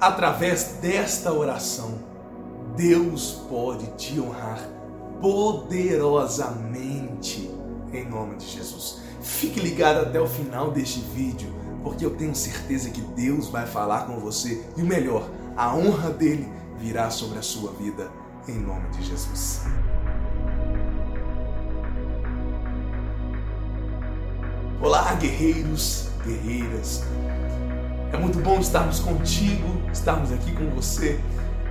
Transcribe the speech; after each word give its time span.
através 0.00 0.76
desta 0.80 1.32
oração, 1.32 1.98
Deus 2.76 3.42
pode 3.48 3.86
te 3.96 4.20
honrar 4.20 4.60
poderosamente 5.20 7.50
em 7.92 8.08
nome 8.08 8.36
de 8.36 8.46
Jesus. 8.46 9.00
Fique 9.20 9.58
ligado 9.58 9.98
até 10.00 10.20
o 10.20 10.26
final 10.26 10.70
deste 10.70 11.00
vídeo, 11.00 11.52
porque 11.82 12.04
eu 12.04 12.14
tenho 12.14 12.34
certeza 12.34 12.90
que 12.90 13.00
Deus 13.00 13.48
vai 13.48 13.66
falar 13.66 14.06
com 14.06 14.20
você 14.20 14.64
e 14.76 14.82
o 14.82 14.86
melhor, 14.86 15.28
a 15.56 15.74
honra 15.74 16.10
dele 16.10 16.46
virá 16.78 17.10
sobre 17.10 17.38
a 17.38 17.42
sua 17.42 17.72
vida 17.72 18.10
em 18.46 18.58
nome 18.58 18.88
de 18.90 19.02
Jesus. 19.02 19.62
Olá, 24.80 25.12
guerreiros, 25.14 26.08
guerreiras. 26.24 27.02
É 28.18 28.20
muito 28.20 28.40
bom 28.40 28.58
estarmos 28.58 28.98
contigo, 28.98 29.80
estarmos 29.92 30.32
aqui 30.32 30.50
com 30.50 30.68
você, 30.70 31.20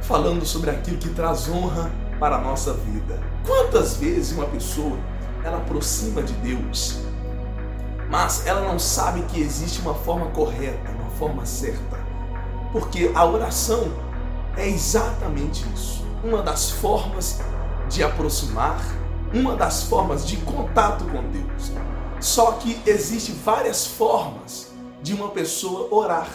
falando 0.02 0.46
sobre 0.46 0.69
aquilo 0.69 0.97
que 0.97 1.10
traz 1.10 1.50
honra 1.50 1.92
para 2.21 2.38
a 2.38 2.42
nossa 2.42 2.71
vida. 2.71 3.19
Quantas 3.46 3.97
vezes 3.97 4.32
uma 4.32 4.46
pessoa 4.46 4.97
ela 5.43 5.57
aproxima 5.57 6.24
de 6.24 6.32
Deus, 6.36 7.00
mas 8.10 8.47
ela 8.47 8.61
não 8.61 8.79
sabe 8.79 9.24
que 9.24 9.41
existe 9.41 9.82
uma 9.82 9.93
forma 9.93 10.28
correta, 10.28 10.89
uma 10.91 11.10
forma 11.19 11.46
certa. 11.46 12.00
Porque 12.71 13.11
a 13.14 13.25
oração 13.25 13.91
é 14.55 14.69
exatamente 14.69 15.66
isso. 15.74 16.07
Uma 16.24 16.41
das 16.41 16.71
formas 16.71 17.41
de 17.89 18.02
aproximar, 18.05 18.79
uma 19.33 19.54
das 19.57 19.83
formas 19.83 20.25
de 20.25 20.38
contato 20.38 21.04
com 21.04 21.29
Deus. 21.29 21.74
Só 22.21 22.54
que 22.54 22.82
existe 22.86 23.33
várias 23.33 23.86
formas 23.86 24.67
de 25.07 25.14
uma 25.14 25.29
pessoa 25.29 25.88
orar. 25.89 26.29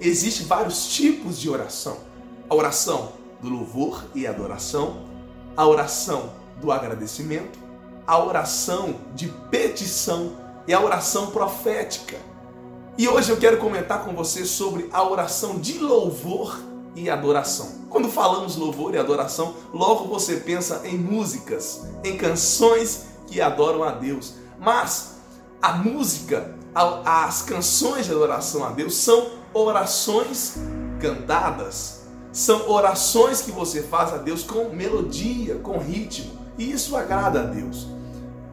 Existem 0.00 0.44
vários 0.44 0.88
tipos 0.88 1.38
de 1.38 1.48
oração. 1.48 1.98
A 2.50 2.54
oração 2.54 3.12
do 3.40 3.48
louvor 3.48 4.04
e 4.12 4.26
adoração, 4.26 5.04
a 5.56 5.64
oração 5.64 6.32
do 6.60 6.72
agradecimento, 6.72 7.56
a 8.04 8.18
oração 8.18 8.96
de 9.14 9.28
petição 9.52 10.32
e 10.66 10.74
a 10.74 10.80
oração 10.80 11.30
profética. 11.30 12.16
E 12.98 13.06
hoje 13.06 13.30
eu 13.30 13.36
quero 13.36 13.58
comentar 13.58 14.04
com 14.04 14.12
você 14.12 14.44
sobre 14.44 14.88
a 14.92 15.08
oração 15.08 15.60
de 15.60 15.78
louvor 15.78 16.60
e 16.96 17.08
adoração. 17.08 17.86
Quando 17.88 18.08
falamos 18.08 18.56
louvor 18.56 18.94
e 18.94 18.98
adoração, 18.98 19.54
logo 19.72 20.08
você 20.08 20.38
pensa 20.38 20.82
em 20.84 20.98
músicas, 20.98 21.86
em 22.02 22.16
canções 22.16 23.06
que 23.28 23.40
adoram 23.40 23.84
a 23.84 23.92
Deus. 23.92 24.34
Mas 24.58 25.15
a 25.60 25.72
música, 25.72 26.54
as 27.04 27.42
canções 27.42 28.06
de 28.06 28.12
adoração 28.12 28.64
a 28.64 28.70
Deus 28.70 28.94
são 28.94 29.28
orações 29.52 30.56
cantadas, 31.00 32.02
são 32.32 32.68
orações 32.70 33.40
que 33.40 33.50
você 33.50 33.82
faz 33.82 34.12
a 34.12 34.18
Deus 34.18 34.42
com 34.42 34.68
melodia, 34.70 35.56
com 35.56 35.78
ritmo, 35.78 36.32
e 36.58 36.70
isso 36.70 36.96
agrada 36.96 37.40
a 37.40 37.44
Deus. 37.44 37.86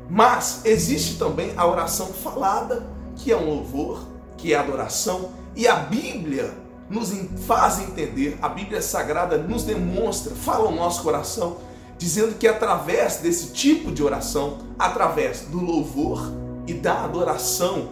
Mas 0.09 0.61
existe 0.63 1.17
também 1.17 1.53
a 1.57 1.65
oração 1.65 2.07
falada, 2.07 2.85
que 3.15 3.31
é 3.31 3.37
um 3.37 3.49
louvor, 3.49 4.05
que 4.37 4.53
é 4.53 4.57
adoração, 4.57 5.31
e 5.55 5.67
a 5.67 5.75
Bíblia 5.75 6.53
nos 6.89 7.11
faz 7.45 7.79
entender, 7.79 8.37
a 8.41 8.49
Bíblia 8.49 8.81
Sagrada 8.81 9.37
nos 9.37 9.63
demonstra, 9.63 10.33
fala 10.35 10.65
ao 10.65 10.71
nosso 10.71 11.03
coração 11.03 11.57
dizendo 11.97 12.37
que 12.37 12.47
através 12.47 13.17
desse 13.17 13.53
tipo 13.53 13.91
de 13.91 14.03
oração, 14.03 14.57
através 14.77 15.41
do 15.41 15.63
louvor 15.63 16.33
e 16.67 16.73
da 16.73 17.03
adoração, 17.03 17.89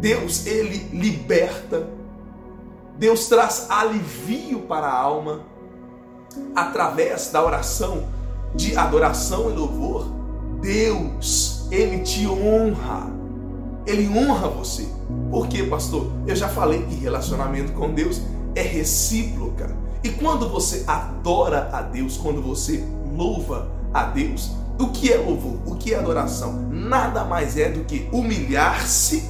Deus 0.00 0.46
ele 0.46 0.88
liberta, 0.92 1.88
Deus 2.98 3.28
traz 3.28 3.66
alivio 3.68 4.60
para 4.60 4.86
a 4.86 4.98
alma 4.98 5.40
através 6.54 7.30
da 7.30 7.44
oração 7.44 8.08
de 8.54 8.76
adoração 8.76 9.50
e 9.50 9.54
louvor. 9.54 10.06
Deus, 10.60 11.66
ele 11.70 11.98
te 12.00 12.26
honra. 12.26 13.12
Ele 13.86 14.08
honra 14.08 14.48
você. 14.48 14.88
Por 15.30 15.48
quê, 15.48 15.64
pastor? 15.64 16.10
Eu 16.26 16.36
já 16.36 16.48
falei 16.48 16.82
que 16.84 16.94
relacionamento 16.94 17.72
com 17.72 17.92
Deus 17.92 18.22
é 18.54 18.62
recíproca. 18.62 19.76
E 20.02 20.10
quando 20.10 20.48
você 20.48 20.84
adora 20.86 21.68
a 21.72 21.82
Deus, 21.82 22.16
quando 22.16 22.40
você 22.40 22.84
louva 23.14 23.68
a 23.92 24.04
Deus. 24.04 24.52
O 24.78 24.88
que 24.88 25.12
é 25.12 25.16
louvor? 25.16 25.58
Que 25.84 25.92
é 25.92 25.98
adoração? 25.98 26.66
Nada 26.70 27.24
mais 27.24 27.58
é 27.58 27.68
do 27.68 27.84
que 27.84 28.08
humilhar-se 28.10 29.22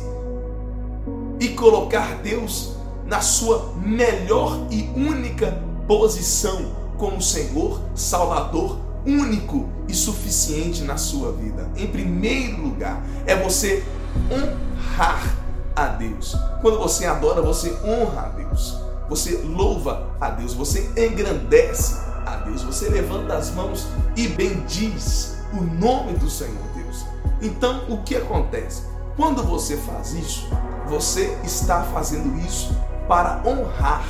e 1.41 1.49
colocar 1.49 2.19
Deus 2.23 2.77
na 3.05 3.21
sua 3.21 3.75
melhor 3.85 4.69
e 4.71 4.89
única 4.95 5.61
posição 5.89 6.71
como 6.97 7.21
Senhor, 7.21 7.81
Salvador, 7.97 8.79
único 9.05 9.69
e 9.89 9.95
suficiente 9.95 10.85
na 10.85 10.97
sua 10.97 11.33
vida. 11.33 11.69
Em 11.77 11.89
primeiro 11.89 12.63
lugar, 12.63 13.05
é 13.27 13.35
você 13.35 13.85
honrar 14.31 15.37
a 15.75 15.87
Deus. 15.87 16.37
Quando 16.63 16.79
você 16.79 17.05
adora, 17.05 17.43
você 17.43 17.77
honra 17.85 18.27
a 18.27 18.29
Deus. 18.29 18.79
Você 19.09 19.39
louva 19.39 20.09
a 20.21 20.31
Deus, 20.31 20.55
você 20.55 20.89
engrandece 20.97 21.97
a 22.25 22.37
Deus, 22.37 22.63
você 22.63 22.89
levanta 22.91 23.35
as 23.35 23.51
mãos 23.51 23.89
e 24.17 24.29
bendiz 24.29 25.35
o 25.53 25.61
nome 25.63 26.15
do 26.15 26.29
Senhor 26.29 26.63
Deus. 26.75 27.05
Então, 27.41 27.85
o 27.89 28.03
que 28.03 28.17
acontece? 28.17 28.83
Quando 29.17 29.43
você 29.43 29.77
faz 29.77 30.13
isso, 30.15 30.49
você 30.87 31.39
está 31.45 31.83
fazendo 31.83 32.37
isso 32.39 32.77
para 33.09 33.43
honrar 33.47 34.05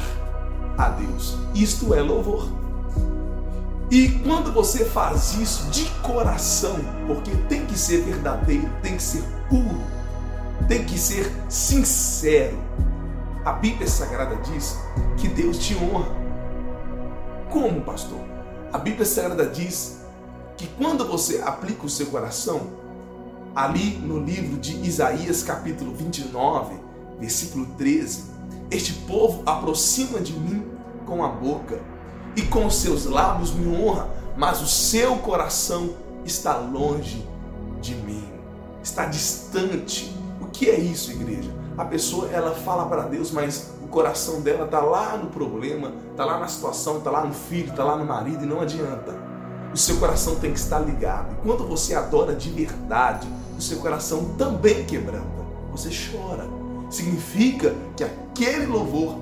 a 0.78 0.88
Deus. 0.88 1.36
Isto 1.54 1.94
é 1.94 2.00
louvor. 2.00 2.48
E 3.90 4.08
quando 4.20 4.52
você 4.52 4.84
faz 4.84 5.34
isso 5.34 5.70
de 5.70 5.84
coração, 6.00 6.76
porque 7.06 7.30
tem 7.48 7.66
que 7.66 7.78
ser 7.78 7.98
verdadeiro, 7.98 8.70
tem 8.82 8.96
que 8.96 9.02
ser 9.02 9.22
puro, 9.48 9.80
tem 10.66 10.84
que 10.84 10.98
ser 10.98 11.30
sincero. 11.48 12.58
A 13.44 13.52
Bíblia 13.52 13.86
Sagrada 13.86 14.36
diz 14.36 14.78
que 15.18 15.28
Deus 15.28 15.58
te 15.58 15.76
honra 15.76 16.24
como, 17.50 17.82
pastor? 17.82 18.18
A 18.72 18.78
Bíblia 18.78 19.06
Sagrada 19.06 19.46
diz 19.46 20.00
que 20.64 20.70
quando 20.82 21.06
você 21.06 21.42
aplica 21.44 21.84
o 21.84 21.90
seu 21.90 22.06
coração, 22.06 22.62
ali 23.54 23.98
no 23.98 24.18
livro 24.18 24.58
de 24.58 24.74
Isaías, 24.80 25.42
capítulo 25.42 25.94
29, 25.94 26.76
versículo 27.20 27.66
13, 27.76 28.24
este 28.70 28.94
povo 29.06 29.42
aproxima 29.44 30.20
de 30.20 30.32
mim 30.32 30.66
com 31.04 31.22
a 31.22 31.28
boca 31.28 31.82
e 32.34 32.40
com 32.42 32.64
os 32.64 32.76
seus 32.76 33.04
lábios 33.04 33.52
me 33.52 33.76
honra, 33.76 34.08
mas 34.38 34.62
o 34.62 34.66
seu 34.66 35.18
coração 35.18 35.90
está 36.24 36.56
longe 36.56 37.28
de 37.82 37.94
mim, 37.94 38.24
está 38.82 39.04
distante. 39.04 40.16
O 40.40 40.46
que 40.46 40.70
é 40.70 40.80
isso, 40.80 41.12
igreja? 41.12 41.54
A 41.76 41.84
pessoa 41.84 42.30
ela 42.30 42.54
fala 42.54 42.86
para 42.86 43.02
Deus, 43.02 43.30
mas 43.30 43.74
coração 43.94 44.40
dela 44.40 44.64
está 44.64 44.80
lá 44.80 45.16
no 45.16 45.30
problema, 45.30 45.92
está 46.10 46.24
lá 46.24 46.40
na 46.40 46.48
situação, 46.48 46.98
está 46.98 47.12
lá 47.12 47.24
no 47.24 47.32
filho, 47.32 47.70
está 47.70 47.84
lá 47.84 47.96
no 47.96 48.04
marido 48.04 48.42
e 48.42 48.46
não 48.46 48.60
adianta. 48.60 49.33
O 49.74 49.76
seu 49.76 49.96
coração 49.96 50.36
tem 50.36 50.52
que 50.52 50.58
estar 50.60 50.78
ligado. 50.78 51.32
E 51.32 51.42
quando 51.42 51.66
você 51.66 51.96
adora 51.96 52.32
de 52.32 52.48
verdade, 52.48 53.26
o 53.58 53.60
seu 53.60 53.78
coração 53.78 54.36
também 54.38 54.84
quebranta. 54.84 55.44
Você 55.72 55.90
chora. 55.90 56.48
Significa 56.88 57.74
que 57.96 58.04
aquele 58.04 58.66
louvor, 58.66 59.18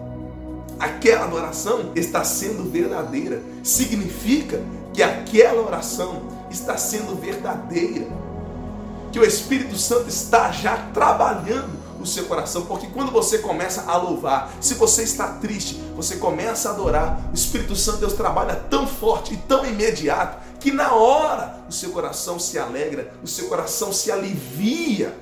aquela 0.78 1.24
adoração 1.24 1.92
está 1.96 2.22
sendo 2.22 2.70
verdadeira. 2.70 3.40
Significa 3.62 4.62
que 4.92 5.02
aquela 5.02 5.62
oração 5.62 6.24
está 6.50 6.76
sendo 6.76 7.18
verdadeira. 7.18 8.08
Que 9.10 9.18
o 9.18 9.24
Espírito 9.24 9.78
Santo 9.78 10.10
está 10.10 10.52
já 10.52 10.76
trabalhando 10.92 11.81
o 12.02 12.06
seu 12.06 12.24
coração, 12.24 12.66
porque 12.66 12.86
quando 12.88 13.10
você 13.10 13.38
começa 13.38 13.90
a 13.90 13.96
louvar, 13.96 14.52
se 14.60 14.74
você 14.74 15.02
está 15.02 15.28
triste, 15.34 15.76
você 15.96 16.16
começa 16.16 16.68
a 16.68 16.72
adorar, 16.72 17.30
o 17.30 17.34
Espírito 17.34 17.76
Santo 17.76 17.98
Deus 17.98 18.12
trabalha 18.14 18.56
tão 18.56 18.86
forte 18.86 19.34
e 19.34 19.36
tão 19.36 19.64
imediato 19.64 20.42
que 20.58 20.70
na 20.70 20.94
hora 20.94 21.64
o 21.68 21.72
seu 21.72 21.90
coração 21.90 22.38
se 22.38 22.58
alegra, 22.58 23.12
o 23.22 23.26
seu 23.26 23.48
coração 23.48 23.92
se 23.92 24.10
alivia 24.10 25.16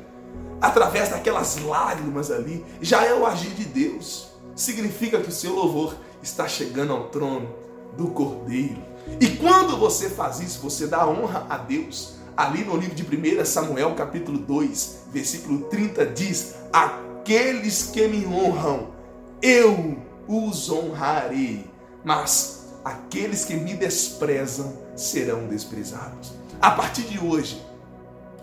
através 0.61 1.09
daquelas 1.09 1.59
lágrimas 1.62 2.31
ali. 2.31 2.65
Já 2.81 3.05
é 3.05 3.15
o 3.15 3.26
agir 3.26 3.50
de 3.50 3.65
Deus. 3.65 4.29
Significa 4.55 5.21
que 5.21 5.29
o 5.29 5.33
seu 5.33 5.55
louvor 5.55 5.94
está 6.23 6.47
chegando 6.47 6.93
ao 6.93 7.05
trono 7.05 7.49
do 7.97 8.09
Cordeiro. 8.09 8.83
E 9.21 9.29
quando 9.29 9.76
você 9.76 10.11
faz 10.11 10.41
isso, 10.41 10.61
você 10.61 10.87
dá 10.87 11.09
honra 11.09 11.47
a 11.49 11.56
Deus 11.56 12.20
ali 12.41 12.65
no 12.65 12.75
livro 12.75 12.95
de 12.95 13.05
1 13.05 13.45
Samuel, 13.45 13.95
capítulo 13.95 14.39
2, 14.39 15.01
versículo 15.13 15.61
30, 15.65 16.07
diz: 16.07 16.55
Aqueles 16.73 17.83
que 17.83 18.09
me 18.09 18.27
honram, 18.27 18.95
eu 19.43 19.99
os 20.27 20.71
honrarei, 20.71 21.71
mas 22.03 22.73
aqueles 22.83 23.45
que 23.45 23.55
me 23.55 23.75
desprezam 23.75 24.73
serão 24.97 25.49
desprezados. 25.49 26.33
A 26.63 26.71
partir 26.71 27.03
de 27.03 27.23
hoje, 27.23 27.63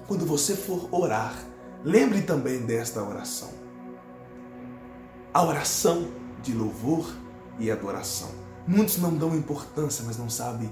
quando 0.07 0.27
você 0.27 0.55
for 0.55 0.87
orar, 0.91 1.33
lembre 1.83 2.21
também 2.21 2.59
desta 2.59 3.01
oração. 3.01 3.49
A 5.33 5.43
oração 5.43 6.09
de 6.43 6.53
louvor 6.53 7.11
e 7.59 7.71
adoração. 7.71 8.29
Muitos 8.67 8.97
não 8.97 9.15
dão 9.15 9.35
importância, 9.35 10.03
mas 10.05 10.17
não 10.17 10.29
sabem 10.29 10.69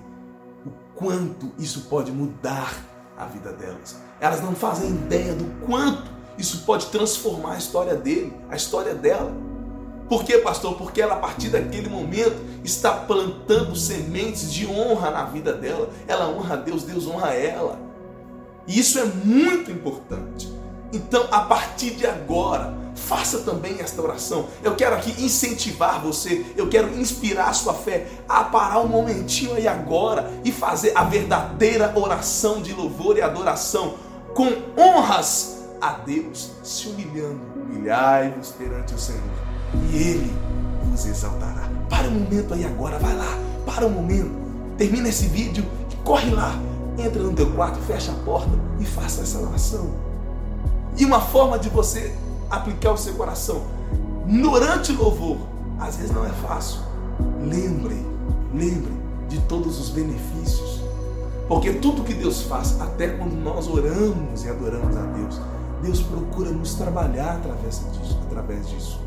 o 0.64 0.70
quanto 0.96 1.52
isso 1.58 1.88
pode 1.90 2.12
mudar 2.12 2.95
a 3.18 3.26
vida 3.26 3.52
delas. 3.54 3.98
Elas 4.20 4.42
não 4.42 4.56
fazem 4.56 4.90
ideia 4.90 5.34
do 5.34 5.46
quanto 5.66 6.16
isso 6.38 6.64
pode 6.66 6.88
transformar 6.88 7.54
a 7.54 7.58
história 7.58 7.96
dele, 7.96 8.34
a 8.50 8.56
história 8.56 8.94
dela. 8.94 9.32
Por 10.10 10.24
quê, 10.24 10.38
pastor? 10.38 10.76
Porque 10.76 11.02
ela, 11.02 11.16
a 11.16 11.20
partir 11.20 11.50
daquele 11.50 11.90
momento, 11.90 12.36
está 12.64 12.92
plantando 12.92 13.76
sementes 13.76 14.52
de 14.52 14.68
honra 14.68 15.10
na 15.10 15.26
vida 15.26 15.54
dela. 15.54 15.90
Ela 16.08 16.28
honra 16.28 16.54
a 16.54 16.58
Deus, 16.58 16.84
Deus 16.84 17.08
honra 17.08 17.34
ela. 17.34 17.80
E 18.68 18.80
isso 18.80 19.00
é 19.00 19.06
muito 19.06 19.72
importante. 19.72 20.55
Então, 20.96 21.28
a 21.30 21.42
partir 21.42 21.92
de 21.92 22.08
agora, 22.08 22.74
faça 22.96 23.40
também 23.40 23.82
esta 23.82 24.02
oração. 24.02 24.48
Eu 24.64 24.76
quero 24.76 24.96
aqui 24.96 25.12
incentivar 25.22 26.02
você, 26.02 26.46
eu 26.56 26.70
quero 26.70 26.98
inspirar 26.98 27.50
a 27.50 27.54
sua 27.54 27.74
fé 27.74 28.08
a 28.30 28.46
parar 28.46 28.80
um 28.80 28.88
momentinho 28.88 29.56
aí 29.56 29.68
agora 29.68 30.32
e 30.46 30.54
fazer 30.54 30.94
a 30.96 31.04
verdadeira 31.04 31.92
oração 32.00 32.62
de 32.62 32.72
louvor 32.72 33.18
e 33.18 33.22
adoração 33.22 33.96
com 34.34 34.48
honras 34.82 35.66
a 35.82 35.92
Deus, 35.92 36.52
se 36.64 36.88
humilhando. 36.88 37.42
Humilhai-vos 37.58 38.52
perante 38.52 38.94
o 38.94 38.98
Senhor 38.98 39.22
e 39.92 39.98
Ele 39.98 40.34
vos 40.86 41.06
exaltará. 41.06 41.70
Para 41.90 42.08
um 42.08 42.12
momento 42.12 42.54
aí 42.54 42.66
agora, 42.66 42.98
vai 43.00 43.18
lá, 43.18 43.38
para 43.66 43.86
um 43.86 43.90
momento, 43.90 44.32
termina 44.78 45.10
esse 45.10 45.26
vídeo 45.26 45.66
e 45.92 45.96
corre 45.98 46.30
lá, 46.30 46.58
entra 46.98 47.22
no 47.22 47.34
teu 47.34 47.52
quarto, 47.52 47.80
fecha 47.82 48.14
a 48.14 48.16
porta 48.24 48.52
e 48.80 48.86
faça 48.86 49.24
essa 49.24 49.40
oração. 49.40 50.05
E 50.98 51.04
uma 51.04 51.20
forma 51.20 51.60
de 51.60 51.70
você 51.70 52.16
aplicar 52.50 52.94
o 52.94 52.98
seu 52.98 53.14
coração 53.16 53.64
durante 54.26 54.94
o 54.94 54.98
louvor, 54.98 55.38
às 55.80 55.98
vezes 55.98 56.12
não 56.12 56.26
é 56.26 56.30
fácil. 56.30 56.80
Lembre, 57.42 58.06
lembre 58.54 58.94
de 59.28 59.40
todos 59.42 59.80
os 59.80 59.90
benefícios. 59.90 60.82
Porque 61.48 61.74
tudo 61.74 62.04
que 62.04 62.14
Deus 62.14 62.44
faz, 62.44 62.80
até 62.82 63.10
quando 63.10 63.34
nós 63.34 63.68
oramos 63.68 64.44
e 64.44 64.50
adoramos 64.50 64.96
a 64.96 65.02
Deus, 65.02 65.40
Deus 65.82 66.02
procura 66.02 66.50
nos 66.50 66.74
trabalhar 66.76 67.36
através 67.36 67.82
disso. 67.92 68.18
Através 68.26 68.68
disso. 68.70 69.00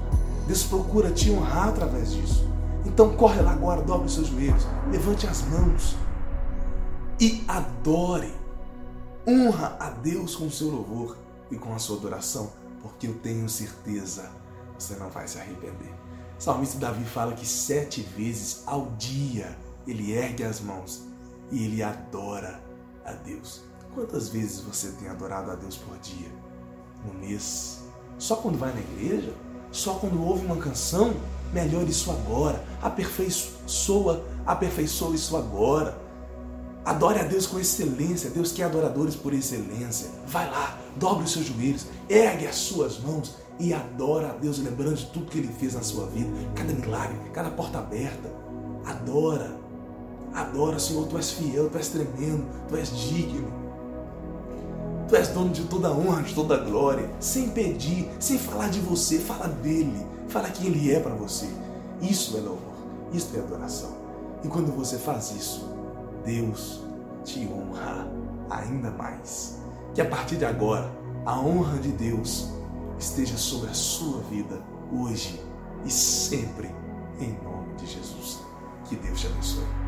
Deus 0.47 0.63
procura 0.65 1.11
te 1.11 1.31
honrar 1.31 1.69
através 1.69 2.13
disso. 2.13 2.47
Então 2.85 3.11
corre 3.15 3.41
lá 3.41 3.53
agora, 3.53 3.83
dobre 3.83 4.07
os 4.07 4.15
seus 4.15 4.29
joelhos, 4.29 4.67
levante 4.91 5.27
as 5.27 5.43
mãos 5.49 5.97
e 7.19 7.45
adore. 7.49 8.33
Honra 9.27 9.77
a 9.81 9.91
Deus 9.91 10.37
com 10.37 10.47
o 10.47 10.51
seu 10.51 10.69
louvor 10.69 11.17
e 11.51 11.57
com 11.57 11.75
a 11.75 11.79
sua 11.79 11.97
adoração, 11.97 12.53
porque 12.83 13.07
eu 13.07 13.15
tenho 13.15 13.49
certeza 13.49 14.31
você 14.79 14.95
não 14.95 15.11
vai 15.11 15.27
se 15.27 15.39
arrepender. 15.39 15.93
O 16.39 16.43
salmista 16.43 16.79
Davi 16.79 17.05
fala 17.05 17.33
que 17.33 17.47
sete 17.47 18.01
vezes 18.01 18.63
ao 18.65 18.87
dia 18.93 19.59
ele 19.87 20.13
ergue 20.13 20.45
as 20.45 20.61
mãos 20.61 21.03
e 21.51 21.65
ele 21.65 21.83
adora 21.83 22.63
a 23.05 23.13
Deus. 23.13 23.63
Quantas 23.95 24.29
vezes 24.29 24.61
você 24.61 24.93
tem 24.93 25.09
adorado 25.09 25.51
a 25.51 25.57
Deus 25.57 25.77
por 25.77 25.99
dia? 25.99 26.31
No 27.05 27.13
mês? 27.15 27.83
Só 28.19 28.37
quando 28.37 28.59
vai 28.59 28.73
na 28.73 28.81
igreja? 28.81 29.35
Só 29.73 29.95
quando 29.95 30.23
ouve 30.23 30.47
uma 30.47 30.57
canção? 30.57 31.15
Melhore 31.53 31.91
isso 31.91 32.11
agora. 32.11 32.65
Aperfeiçoa, 32.81 34.25
aperfeiçoa 34.47 35.15
isso 35.15 35.37
agora. 35.37 35.99
Adore 36.89 37.19
a 37.21 37.23
Deus 37.23 37.47
com 37.47 37.61
excelência. 37.61 38.31
Deus 38.31 38.51
quer 38.51 38.63
adoradores 38.63 39.15
por 39.15 39.35
excelência. 39.35 40.09
Vai 40.27 40.51
lá, 40.51 40.79
dobre 40.97 41.25
os 41.25 41.33
seus 41.33 41.45
joelhos, 41.45 41.85
ergue 42.09 42.47
as 42.47 42.57
suas 42.57 42.99
mãos 42.99 43.37
e 43.59 43.75
adora 43.75 44.31
a 44.31 44.33
Deus, 44.33 44.59
lembrando 44.59 44.97
de 44.97 45.05
tudo 45.05 45.31
que 45.31 45.37
Ele 45.37 45.53
fez 45.53 45.75
na 45.75 45.83
sua 45.83 46.07
vida, 46.07 46.31
cada 46.55 46.73
milagre, 46.73 47.19
cada 47.35 47.51
porta 47.51 47.77
aberta. 47.77 48.33
Adora, 48.87 49.55
adora, 50.33 50.79
Senhor. 50.79 51.07
Tu 51.09 51.19
és 51.19 51.31
fiel, 51.31 51.69
tu 51.69 51.77
és 51.77 51.89
tremendo, 51.89 52.47
tu 52.67 52.75
és 52.75 52.89
digno. 52.89 53.53
Tu 55.11 55.15
és 55.15 55.29
dono 55.29 55.51
de 55.51 55.65
toda 55.65 55.93
honra, 55.93 56.23
de 56.23 56.35
toda 56.35 56.57
glória, 56.57 57.11
sem 57.21 57.51
pedir, 57.51 58.09
sem 58.19 58.39
falar 58.39 58.71
de 58.71 58.81
você, 58.81 59.19
fala 59.19 59.47
dele, 59.47 60.07
fala 60.29 60.49
quem 60.49 60.69
ele 60.69 60.91
é 60.91 60.99
para 61.01 61.15
você. 61.15 61.51
Isso 62.01 62.35
é 62.39 62.41
louvor, 62.41 62.79
isso 63.13 63.29
é 63.37 63.41
adoração. 63.41 63.91
E 64.43 64.49
quando 64.49 64.75
você 64.75 64.97
faz 64.97 65.33
isso, 65.33 65.77
Deus 66.29 66.85
te 67.25 67.49
honra 67.49 68.07
ainda 68.51 68.91
mais. 68.91 69.63
Que 69.95 70.03
a 70.03 70.05
partir 70.05 70.37
de 70.37 70.45
agora, 70.45 70.93
a 71.25 71.41
honra 71.41 71.79
de 71.79 71.91
Deus 71.91 72.53
esteja 72.99 73.39
sobre 73.39 73.71
a 73.71 73.75
sua 73.75 74.21
vida 74.25 74.63
hoje 74.93 75.43
e 75.87 75.91
sempre, 75.91 76.69
em 77.19 77.33
nome 77.43 77.75
de 77.77 77.87
Jesus. 77.87 78.41
Que 78.85 78.97
Deus 78.97 79.19
te 79.19 79.27
abençoe. 79.27 79.88